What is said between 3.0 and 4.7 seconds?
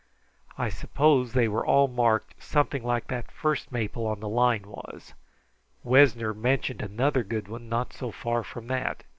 that first maple on the line